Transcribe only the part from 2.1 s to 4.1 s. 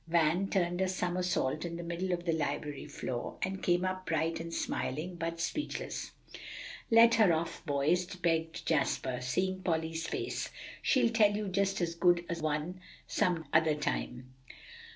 of the library floor, and came up